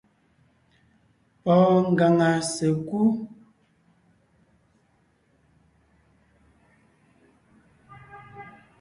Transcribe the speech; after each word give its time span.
Pɔɔn 1.43 1.83
ngaŋa 1.93 2.29
sèkú. 2.53 2.99